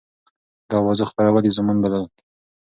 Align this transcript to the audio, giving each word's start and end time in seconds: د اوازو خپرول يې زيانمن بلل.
د 0.69 0.71
اوازو 0.81 1.03
خپرول 1.09 1.43
يې 1.47 1.51
زيانمن 1.55 1.77
بلل. 1.83 2.03